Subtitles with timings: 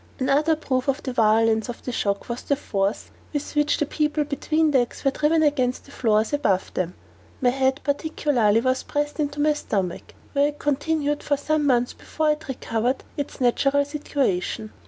[0.17, 4.23] Another proof of the violence of the shock was the force with which the people
[4.23, 6.95] between decks were driven against the floors above them;
[7.39, 12.47] my head particularly was pressed into my stomach, where it continued some months before it
[12.47, 14.73] recovered its natural situation.